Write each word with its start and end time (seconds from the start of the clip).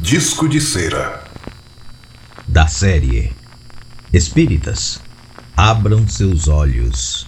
Disco 0.00 0.48
de 0.48 0.60
Cera. 0.60 1.24
Da 2.46 2.68
série 2.68 3.32
Espíritas, 4.12 5.00
abram 5.56 6.06
seus 6.06 6.46
olhos. 6.46 7.26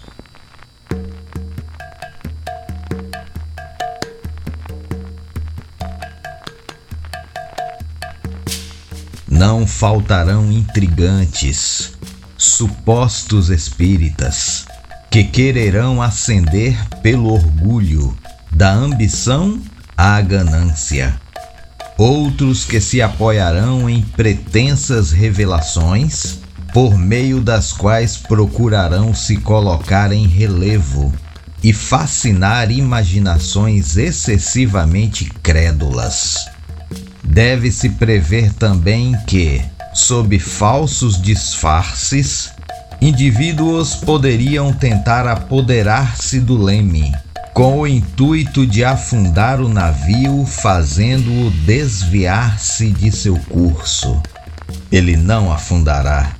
Não 9.28 9.66
faltarão 9.66 10.50
intrigantes, 10.50 11.98
supostos 12.38 13.50
espíritas, 13.50 14.64
que 15.10 15.24
quererão 15.24 16.00
ascender 16.00 16.78
pelo 17.02 17.32
orgulho, 17.32 18.16
da 18.52 18.72
ambição 18.72 19.60
à 19.96 20.20
ganância. 20.20 21.20
Outros 22.00 22.64
que 22.64 22.80
se 22.80 23.02
apoiarão 23.02 23.90
em 23.90 24.00
pretensas 24.00 25.12
revelações, 25.12 26.38
por 26.72 26.96
meio 26.96 27.42
das 27.42 27.72
quais 27.72 28.16
procurarão 28.16 29.12
se 29.12 29.36
colocar 29.36 30.10
em 30.10 30.26
relevo 30.26 31.12
e 31.62 31.74
fascinar 31.74 32.70
imaginações 32.70 33.98
excessivamente 33.98 35.26
crédulas. 35.42 36.36
Deve-se 37.22 37.90
prever 37.90 38.54
também 38.54 39.14
que, 39.26 39.60
sob 39.92 40.38
falsos 40.38 41.20
disfarces, 41.20 42.50
indivíduos 42.98 43.94
poderiam 43.94 44.72
tentar 44.72 45.28
apoderar-se 45.28 46.40
do 46.40 46.56
leme, 46.56 47.12
com 47.52 47.80
o 47.80 47.86
intuito 47.86 48.66
de 48.66 48.84
afundar 48.84 49.60
o 49.60 49.68
navio, 49.68 50.46
fazendo-o 50.46 51.50
desviar-se 51.64 52.90
de 52.90 53.10
seu 53.10 53.36
curso. 53.48 54.20
Ele 54.90 55.16
não 55.16 55.52
afundará, 55.52 56.32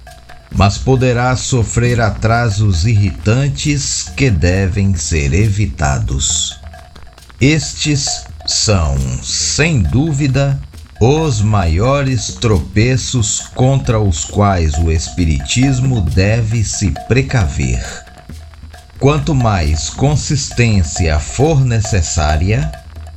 mas 0.54 0.78
poderá 0.78 1.34
sofrer 1.36 2.00
atrasos 2.00 2.86
irritantes 2.86 4.10
que 4.16 4.30
devem 4.30 4.94
ser 4.94 5.32
evitados. 5.32 6.58
Estes 7.40 8.24
são, 8.46 8.96
sem 9.22 9.82
dúvida, 9.82 10.60
os 11.00 11.40
maiores 11.40 12.34
tropeços 12.34 13.44
contra 13.54 13.98
os 13.98 14.24
quais 14.24 14.74
o 14.74 14.92
Espiritismo 14.92 16.02
deve 16.02 16.62
se 16.62 16.90
precaver. 17.08 18.09
Quanto 19.00 19.34
mais 19.34 19.88
consistência 19.88 21.18
for 21.18 21.64
necessária, 21.64 22.70